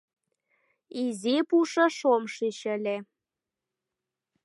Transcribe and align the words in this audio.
Изи 1.03 1.35
пушыш 1.49 1.97
ом 2.13 2.23
шич 2.33 2.59
ыле. 2.75 2.97